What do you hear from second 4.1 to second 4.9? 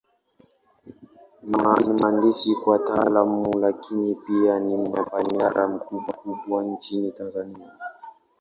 pia ni